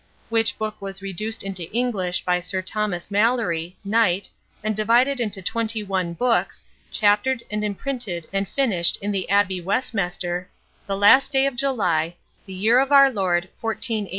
[0.29, 4.29] Which book was reduced into English by Sir Thomas Mallory, Knight,
[4.63, 10.47] and divided into twenty one books, chaptered and imprinted and finished in the Abbey Westmestre,
[10.87, 12.15] the last day of July,
[12.47, 14.09] the year of our Lord MCCCCLXXXV.